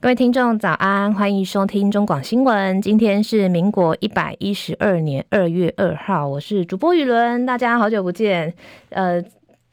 [0.00, 2.80] 各位听众早安，欢迎收听中广新闻。
[2.80, 8.54] 今天是民国一百一十二年二月二号，我是主播雨伦，大家好久不见。
[8.90, 9.20] 呃，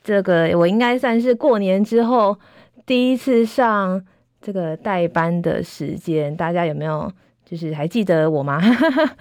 [0.03, 2.35] 这个我应该算是过年之后
[2.87, 4.03] 第一次上
[4.41, 7.09] 这个代班的时间，大家有没有
[7.45, 8.59] 就是还记得我吗？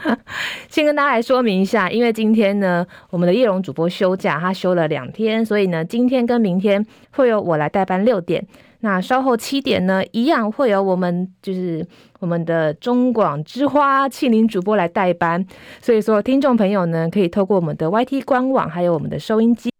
[0.70, 8.42] 先跟大家来说明一下，因为今天呢，我们的叶荣主播休假，他休了两天，所以呢，今天跟明天会由我来代班六点。
[8.84, 11.84] 那稍后七点呢，一样会有我们就是
[12.20, 15.42] 我们的中广之花庆铃主播来代班，
[15.80, 19.70] 所以说听众朋友呢，可以透过我们的 YT 官网，还有我们的收音机，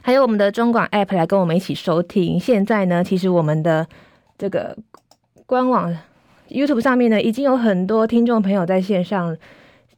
[0.00, 2.40] 还有我们的中广 App 来跟我们一起收听。
[2.40, 3.86] 现在呢，其实我们的
[4.38, 4.74] 这个
[5.44, 5.94] 官网
[6.48, 9.36] YouTube 上面呢，已经有很多听众朋友在线上，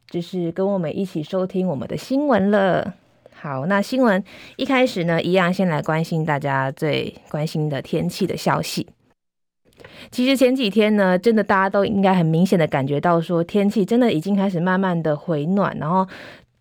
[0.09, 2.93] 就是跟我们一起收听我们的新闻了。
[3.41, 4.21] 好，那新闻
[4.57, 8.85] 一开始呢，一样先来关心大家最关心的天气的消息。
[10.11, 16.05] 其实前几天呢，真的大家都应该很明显的感觉到说，天气真的已经开始慢慢的回暖，然后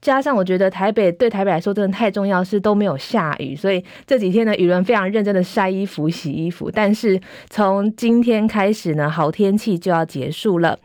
[0.00, 6.70] 加上我觉得台北对台北来说真的太重要，是都没有下雨，所以这几天呢，雨伦非常认真的晒衣服、洗衣服。
[6.70, 10.78] 但是从今天开始呢，好天气就要结束了。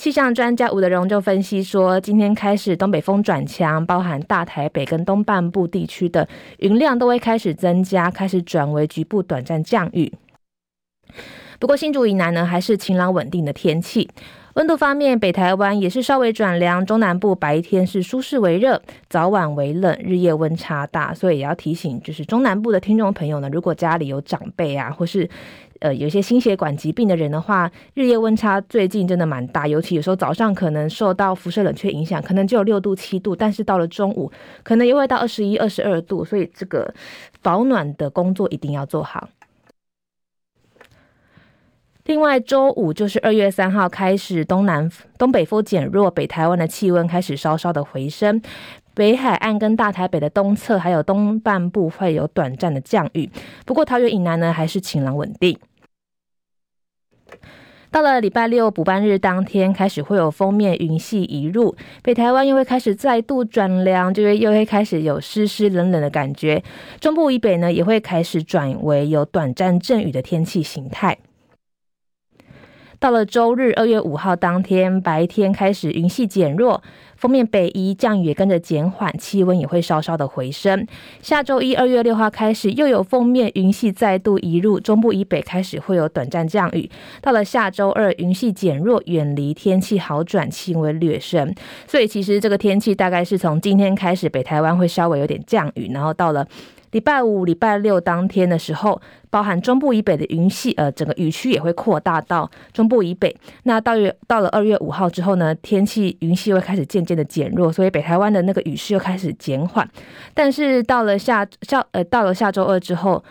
[0.00, 10.10] 气象专家吴德荣就分析说，今天开始东北风转强，包含大台北跟东半部地区的云量都会开始增加，开始转为局部短暂降雨。
[11.58, 14.08] 不过新竹以南呢，还是晴朗稳定的天气。
[14.54, 25.28] 温度方面，北台湾也是稍微转凉，中南部白天是舒适为热，早晚为冷，日夜温差大，所以也要提醒，就是中南部的听众朋友呢，如果家里有长辈啊，或是
[25.80, 34.30] 呃有些心血管疾病的人的话，日夜温差最近真的蛮大，尤其有时候早上可能受到辐射冷却影响，可能只有六度七度，但是到了中午
[34.62, 36.94] 可能又会到二十一、二十二度，所以这个
[37.42, 39.28] 保暖的工作一定要做好。
[42.04, 48.42] 另外，周五就是二月三号开始，东南东北风减弱，北台湾的气温开始稍稍的回升。
[48.94, 53.30] 北海岸跟大台北的东侧，还有东半部会有短暂的降雨。
[53.64, 55.56] 不过，桃园以南呢，还是晴朗稳定。
[57.90, 66.62] 到了礼拜六补班日当天，开始会有封面云系移入，北台湾又会开始再度转凉，就会又会开始有湿湿冷冷的感觉。
[67.00, 71.18] 中部以北呢，也会开始转为有短暂阵雨的天气形态。
[73.00, 76.82] 到了周日二月五号当天，白天开始云系减弱，
[77.16, 80.86] 锋面北移，降雨也跟着减缓，气温也会稍稍的回升。
[81.22, 86.90] 下周一二月六号开始，又有锋面云系再度移入，中部以北开始会有短暂降雨。
[87.22, 91.54] 到了下周二，云系减弱，远离，天气好转，气温略升。
[91.86, 96.46] 所以其实这个天气大概是从今天开始，北台湾会稍微有点降雨，然后到了。
[96.92, 103.36] 礼拜五、礼拜六当天的时候，包含中部以北的云系，呃，整个雨区也会扩大到中部以北。
[103.62, 109.88] 那到月到了二月五号之后呢，天气云系会开始渐渐的减弱，所以北台湾的那个雨势又开始减缓。
[110.34, 113.22] 但是到了下下呃到了下周二之后，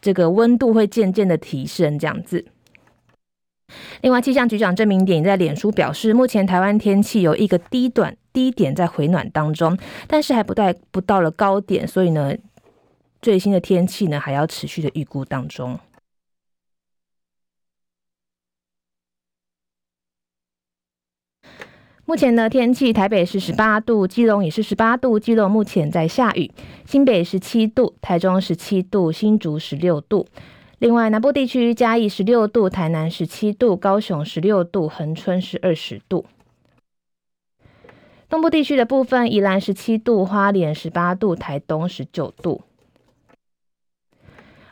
[0.00, 2.46] 这个温度会渐渐的提升，这样子。
[4.00, 9.78] 另外，气象局长郑明典在脸书表示，目前台湾天气有一个低短低点在回暖当中，
[10.08, 12.34] 但是还不带不到了高点，所以呢。
[13.26, 15.80] 最新的天气呢，还要持续的预估当中。
[22.04, 26.52] 目前的天气，台北是十八度，基隆也是十八度，基隆目前在下雨。
[26.84, 30.28] 新北十七度，台中十七度，新竹十六度。
[30.78, 36.26] 另外，南部地区嘉义十六度，台南十七度，高雄十六度，恒春是二十度。
[38.28, 42.62] 东部地区的部分，宜兰十七度，花莲十八度，台东十九度。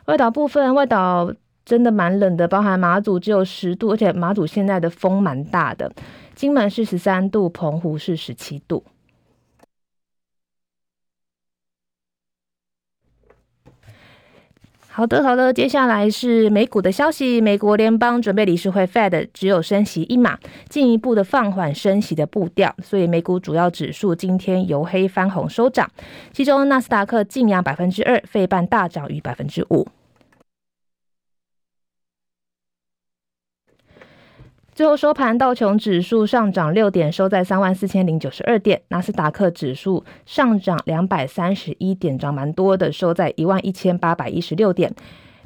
[0.05, 1.33] 外岛部分，外岛
[1.65, 5.91] 真的蛮冷的，包含马祖只有十度，而且马祖现在的风蛮大的。
[6.35, 8.83] 金门是十三度，澎湖是十七度。
[14.97, 17.41] 好的，好的，接下来是美股的消息。
[17.41, 25.91] 美国联邦准备理事会 Fed 只有升息一码，进一步的放缓升息的步调，所以美股主要指数今天由黑翻红收涨，
[26.31, 29.85] 其中纳斯达克净扬百分之二，费半大涨逾百分之五。
[34.75, 44.91] 最后收盘，道琼指数上涨六点，收在三万四千零九十二点；纳斯达克指数上涨两百三十一点，涨蛮多的，收在一万一千八百一十六点；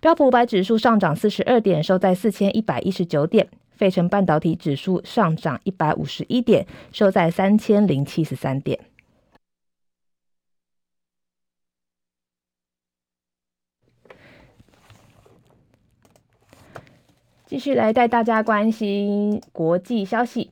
[0.01, 3.45] 标普五百指数上涨四十二点，收在四千一百一十九点；
[3.77, 8.79] 费城半导体指数上涨一百五十一点，收在三千零七十三点。
[17.49, 20.51] 继续来带大家关心国际消息。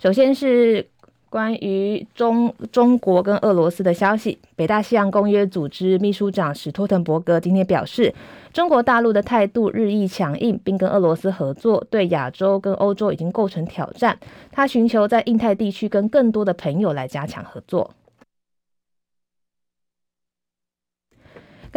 [0.00, 0.84] 首先是
[1.30, 4.36] 关于中中国跟俄罗斯的消息。
[4.56, 8.12] 北大西洋公约组织秘书长史托滕伯格今天表示，
[8.52, 14.18] 中国大陆的态度日益强硬，并跟俄罗斯合作，对亚洲跟欧洲已经构成挑战。
[14.50, 17.88] 他寻求在印太地区跟更多的朋友来加强合作。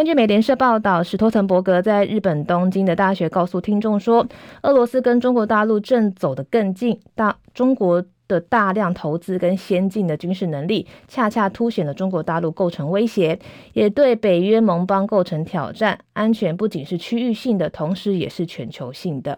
[0.01, 4.25] 根据美联社报道，史托滕伯格在日本东京的大学告诉听众说，
[4.63, 13.37] 俄罗斯跟中国大陆正走得更近，大中国的大量投资跟先进的军事能力，恰恰凸显了中国大陆构成威胁，
[13.73, 15.99] 也对北约盟邦构成挑战。
[16.13, 19.37] 安全不仅是区域性的，同时也是全球性的。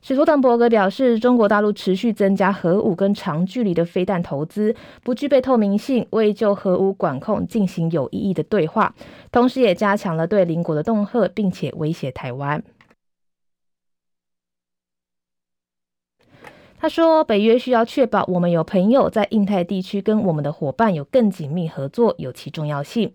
[0.00, 8.94] 史托滕伯格表示，中国大陆持续增加核武跟长距离的飞弹投资，不具备透明性，未就核武管控进行有意义的对话，
[9.32, 12.62] 同时也加强了对邻国的恫吓，并且威胁台湾。
[16.80, 23.12] 他说，北约需要确保我们有朋友在印太地区跟我们的伙伴有更紧密合作，有其重要性。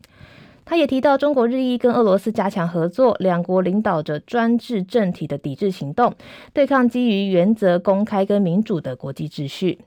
[0.66, 6.14] 他也提到，中国日益跟俄罗斯加强合作，两国领导着专制政体的抵制行动，
[6.54, 9.80] 对抗基于原则、公开跟民主的国际秩序。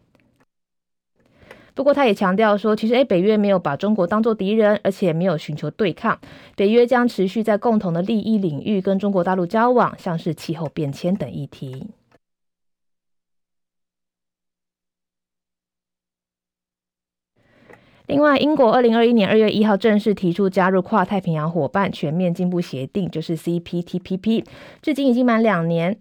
[1.75, 6.19] 不过，他也强调说，其实，诶，北约没有把中国当作敌人，而且没有寻求对抗。
[6.57, 11.87] 北约将持续在共同的利益领域跟中国大陆交往，像是气候变迁等议题。
[18.07, 24.45] 另外，英国二零二一年二月一号正式提出加入跨太平洋伙伴全面进步协定，就是 CPTPP，
[24.81, 25.99] 至今已经满两年。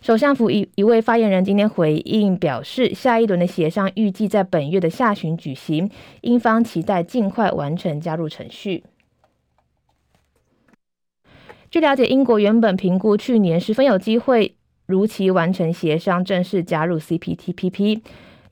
[0.00, 8.84] 首相府一一位发言人今天回应表示，下一轮的协商预计在本月的下旬举行，英方期待尽快完成加入程序。
[11.68, 14.54] 据了解，英国原本评估去年十分有机会
[14.86, 18.02] 如期完成协商，正式加入 CPTPP。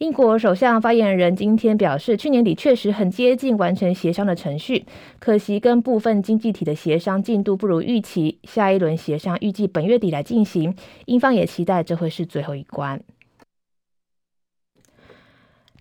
[0.04, 4.84] 英国首相发言人今天表示，去年底确实很接近完成协商的程序，
[5.18, 8.38] 可惜跟部分经济体的协商进度不如预期。
[8.42, 13.00] 下一轮协商预计本月底来进行，英方也期待这会是最后一关。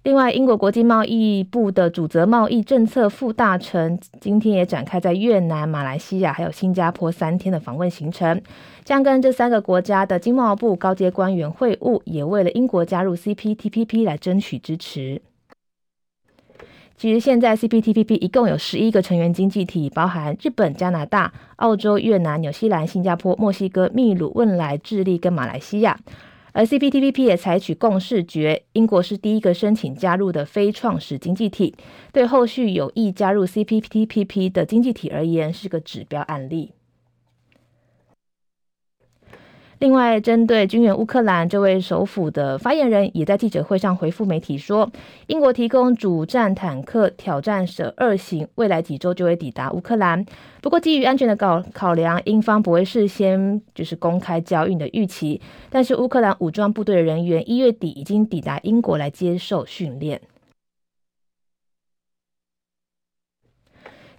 [0.04, 8.42] 另外，英国国际贸易部的主责贸易政策副大臣今天也展开在越南、马来西亚还有新加坡三天的访问行程，
[8.84, 15.22] 将跟这三个国家的经贸部高阶官员会晤，也为了英国加入 CPTPP 来争取支持。
[16.98, 25.98] 其实，现在 CPTPP 一共有十一个成员经济体，包含日本、加拿大、澳洲、越南、纽西兰、新加坡、墨西哥、秘鲁、汶莱、智利跟马来西亚。
[26.54, 31.76] 而 CPTPP 也采取共识决，英国是第一个申请加入的非创始经济体，
[32.12, 36.72] 对后续有意加入 CPTPP 的经济体而言是个指标案例。
[39.80, 44.90] 另外，针对军援乌克兰，这位首府的发言人也在记者会上回复媒体说，
[45.28, 50.26] 英国提供主战坦克挑战者二型，未来几周就会抵达乌克兰。
[50.62, 55.42] 不过，基于安全的考考量，英方不会事先就是公开交运的预期。
[55.70, 60.22] 但是，乌克兰武装部队的人员一月底已经抵达英国来接受训练。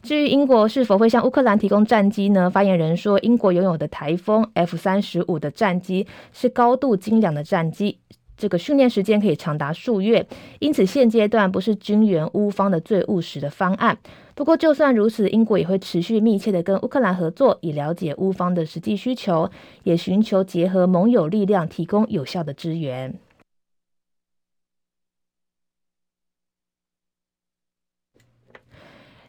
[0.04, 2.50] 至于英国是否会向乌克兰提供战机呢？
[2.50, 7.96] 发言人说，英国拥有的台风 F 三十五的战机是高度精良的战机，
[8.36, 10.26] 这个训练时间可以长达数月，
[10.58, 13.96] 因此现阶段不是军援乌方的最务实的方案。
[14.34, 19.50] 不过，就算如此，英国也会持续密切的跟乌克兰合作，以了解乌方的实际需求，
[19.84, 23.14] 也寻求结合盟友力量，提供有效的支援。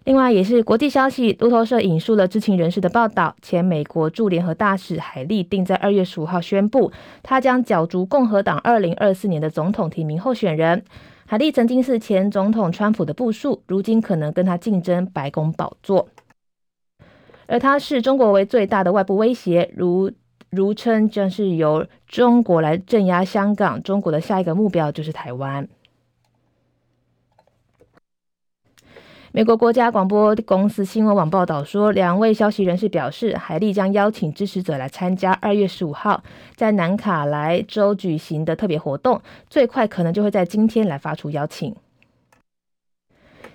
[0.06, 6.92] 另外，也是国际消息，路透社引述了知情人士的报道，前美国驻联合大使海利定在二月十五号宣布，
[7.24, 10.84] 他将角逐共和党二零二四年的总统提名候选人。
[11.26, 16.08] 海利曾经是前总统川普的部属，如今可能跟他竞争白宫宝座。
[17.48, 20.12] 而他视中国为最大的外部威胁，如
[20.52, 25.68] 如称将是由中国来镇压香港，中国的下一个目标就是台湾。
[29.36, 36.24] 美国国家广播公司新闻网报道说，两位消息人士表示，海利将邀请支持者来参加二月十五号
[36.56, 41.76] 在南卡莱州举行的特别活动，最快可能就会在今天来发出邀请。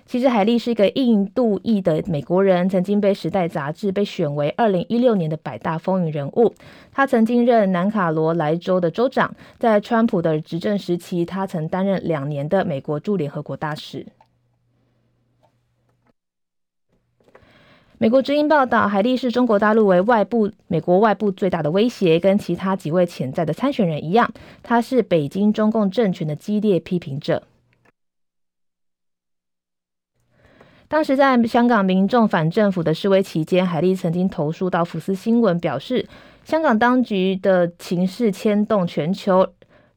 [0.05, 6.53] 其实，海利是一个印度裔的美国人，曾经被《时代》杂志被选为二零一六年的百大风云人物。
[6.91, 14.05] 他曾经任南卡罗来州的州长，在川普的执政时期，他曾担任两年的美国驻联合国大使。
[18.01, 24.27] 美国之音报道，海莉视中国大陆为外部美国外部最大的威胁，跟其他几位潜在的参选人一样，
[24.63, 27.43] 他是北京中共政权的激烈批评者。
[30.87, 36.09] 当时在香港民众反政府的示威期间，海莉曾经投诉到福斯新闻，表示
[36.43, 39.47] 香港当局的情势牵动全球，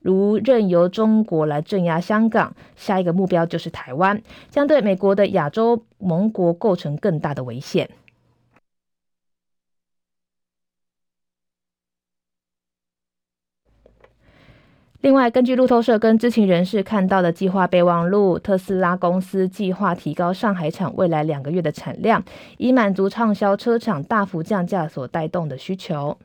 [0.05, 7.89] 如任由中国来镇压香港，下一个目标就是台湾，将对美国的亚洲盟国构成更大的危险。
[15.01, 22.23] 另外，根据路透社跟知情人士看到的计划备忘录，特斯拉公司计划提高上海厂未来两个月的产量，
[22.59, 26.19] 以满足畅销车厂大幅降价所带动的需求。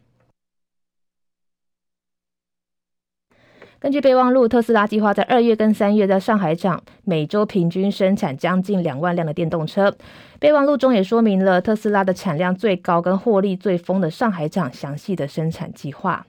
[3.81, 9.95] 根据备忘录，特斯拉计划在二月跟三月在上海厂每周平均生产将近两万辆的电动车。
[10.38, 16.27] 备忘录中也说明了特斯拉的产量最高跟获利最丰的上海厂详细的生产计划。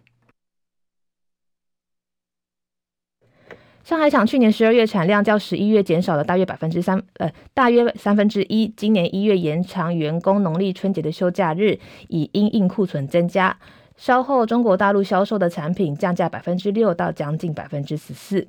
[3.83, 8.69] 上海厂去年十二月产量较十一月减少了大约百分之三，呃，大约三分之一。
[8.69, 13.59] 今年一月延长员工农历春节的休假日，以因应库存增加。
[14.00, 18.49] 稍后中国大陆销售的产品降价百分之六到将近百分之十四。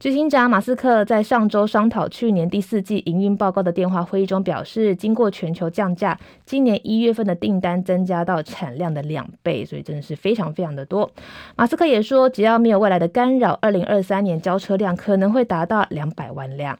[0.00, 11.08] 执行长马斯克在上周商讨去年第四季营运报告的电话会议中表示，经过全球降价，今年一月份的订单增加到产量的两倍，所以真的是非常非常的多。
[11.54, 16.76] 马斯克也说，只要没有未来的干扰，二零二三年交车量可能会达到两百万辆。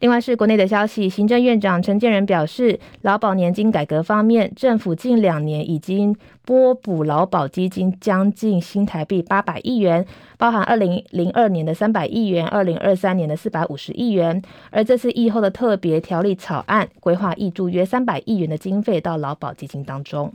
[0.00, 10.04] 另外是国内的消息，行政院长陈建仁表示，劳保年金改革方面，政府近两年已经拨补劳保基金将近新台币八百亿元，
[10.36, 20.32] 包含二零零二年的三百亿元，二零二三年的四百五十亿元，而这次议后的特别条例草案规划挹注约三百亿元的经费到劳保基金当中。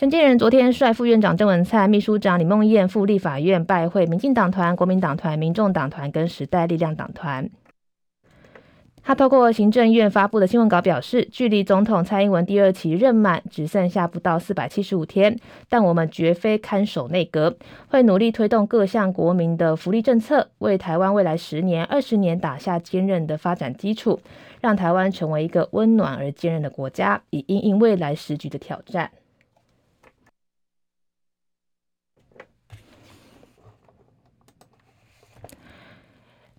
[0.00, 7.50] 陈建仁昨天率副院长郑文灿、秘书长李梦燕赴立法院拜会民进党团、国民党团、民众党团跟时代力量党团。
[9.02, 15.38] 他透过行政院发布的新闻稿表示，距离总统蔡英文第二期任满只剩下不到四百七十五天，
[15.68, 17.54] 但我们绝非看守内阁，
[17.88, 24.18] 会努力推动各项国民的福利政策，为台湾未来十年、二十年打下坚韧的发展基础，
[24.62, 29.10] 让台湾成为一个温暖而坚韧的国家，以应应未来时局的挑战。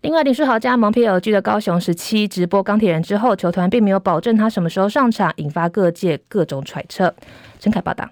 [0.02, 7.14] 另外，林书豪加盟 PLG 的高雄十七直播钢铁人之后，球团并没有保证他什么时候上场，引发各界各种揣测。
[7.60, 8.10] 陈凯报道。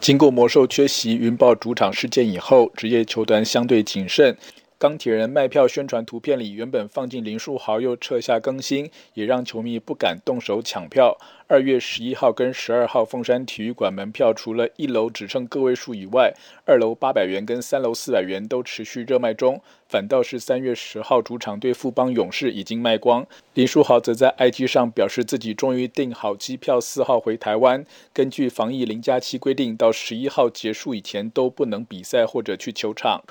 [0.00, 4.36] 经过魔兽缺席云豹主场事件以后，职业球团相对谨慎。
[4.78, 11.18] 钢铁人卖票宣传图片里原本放进林书豪，又撤下更新，也让球迷不敢动手抢票。
[11.48, 16.32] 二月十一号跟十二号凤山体育馆门票，除了一楼只剩个位数以外，
[16.64, 19.60] 二楼八百元跟三楼四百元都持续热卖中。
[19.88, 23.26] 反倒是三月十号主场对富邦勇士已经卖光。
[23.54, 27.84] 林书豪则在 IG 上表示自己终于订好机票，四号回台湾。
[28.12, 33.24] 根据防疫零加七规定，到十一号结束以前都不能比赛或者去球场。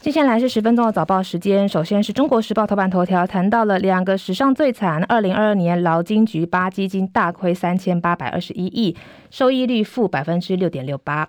[0.00, 1.68] 接下来是十分钟的早报时间。
[1.68, 5.04] 首先是中国时报头版头条，谈到了两个史上最惨。
[5.04, 8.96] 二零二二年劳金局八基金大亏三千八百二十一亿，
[9.30, 11.28] 收益率负百分之六点六八。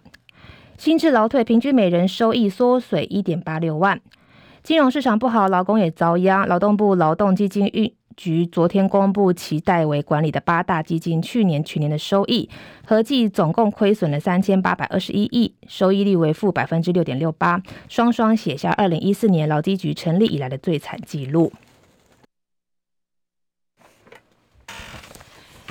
[0.77, 3.99] 新制劳退，平均每人收益缩水一点八六万。
[4.63, 6.47] 金融市场不好，劳工也遭殃。
[6.47, 12.49] 劳动部劳动基金运局昨天公布其代为管理的八大基金去年全年的收益，
[12.85, 21.51] 合计总共亏损了三千八百二十一亿，收益率为负百分之六点六八，双双写下二零一四年劳基局成立以来的最惨纪录。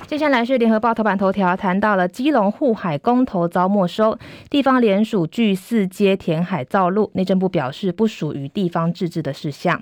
[0.07, 4.19] 接下来是联合报头版头条，谈到了基隆护海公投遭没收，
[4.51, 9.81] 地方联署拒四街填海造陆，内政部表示不属于地方自治的事项。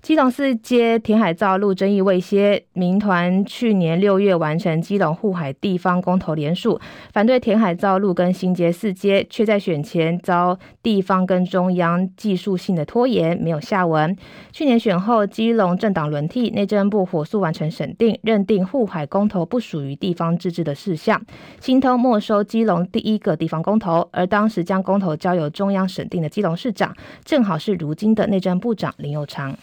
[0.00, 6.80] 基隆四接填海造陆争议未歇，民团去年六月完成基隆护海地方公投联署，
[7.12, 14.16] 反对填海造陆跟新街四街，却在选前遭地方跟中央技术性的拖延，没有下文。
[14.52, 21.20] 去年选后，基隆政党轮替，内政部火速完成审定，认定护海公投不属于地方自治的事项，
[21.60, 29.54] 心头没收基隆第一个地方公投，而当时将公投交由中央审定的基隆市长，正好是如今的内政部长林佑昌。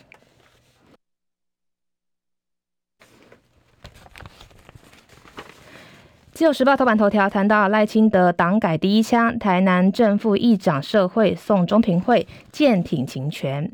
[6.36, 13.72] 自由时报头版头条谈到赖清德党改第一枪，台南正副议长社会送中评会剑挺情权。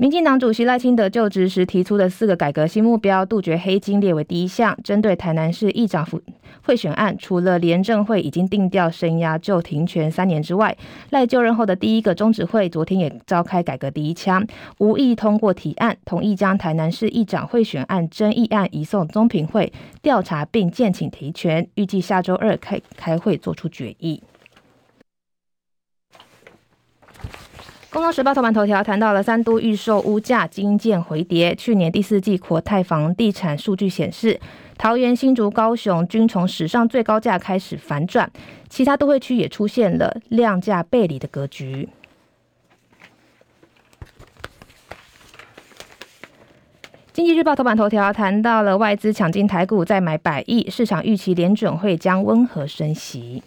[0.00, 4.74] 民进党主席赖清德就职时提出的四个改革新目标，杜绝黑金列为第一项。
[4.82, 6.18] 针对台南市议长府
[6.62, 10.74] 贿选案，除了廉政会已经定调声押就停权三年之外，
[11.10, 14.42] 赖就任后的第一个中执会昨天也召开改革第一枪，
[14.78, 24.22] 无意通过提案，同意将台南市议长贿选案争议案移送中评会调查并建请提权，预计下周二开开会做出决议。
[27.92, 34.38] 《工商时报》头版头条谈到了三都预售屋价惊见回跌，去年第四季国泰房地产数据显示，
[34.78, 38.30] 桃园、新竹、高雄均从史上最高价开始反转，
[38.68, 41.88] 其他都会区也出现了量价背离的格局。
[47.12, 53.42] 《经济日报》头版头条谈到了外资抢进台股再买百亿，市场预期联准会将温和升息。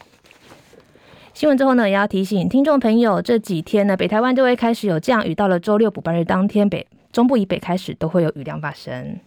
[1.33, 9.17] 新闻之后呢，也要提醒听众朋友，这几天呢，北台湾就会开始有降雨，到了周六补班日当天，北中部以北开始都会有雨量发生。